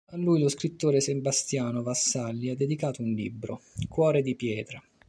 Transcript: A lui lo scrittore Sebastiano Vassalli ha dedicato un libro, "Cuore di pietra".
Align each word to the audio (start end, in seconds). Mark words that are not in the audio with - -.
A 0.13 0.17
lui 0.17 0.41
lo 0.41 0.49
scrittore 0.49 0.99
Sebastiano 0.99 1.83
Vassalli 1.83 2.49
ha 2.49 2.55
dedicato 2.55 3.03
un 3.03 3.11
libro, 3.11 3.61
"Cuore 3.87 4.23
di 4.23 4.33
pietra". 4.33 4.83